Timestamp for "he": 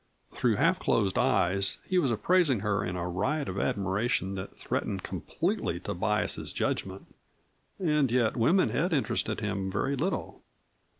1.85-1.99